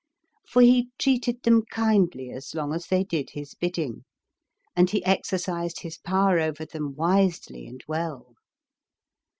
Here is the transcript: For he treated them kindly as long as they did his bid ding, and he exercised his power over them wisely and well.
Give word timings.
For 0.49 0.63
he 0.63 0.89
treated 0.97 1.43
them 1.43 1.61
kindly 1.69 2.31
as 2.31 2.55
long 2.55 2.73
as 2.73 2.87
they 2.87 3.03
did 3.03 3.29
his 3.33 3.53
bid 3.53 3.73
ding, 3.73 4.03
and 4.75 4.89
he 4.89 5.05
exercised 5.05 5.81
his 5.81 5.99
power 5.99 6.39
over 6.39 6.65
them 6.65 6.95
wisely 6.95 7.67
and 7.67 7.83
well. 7.87 8.33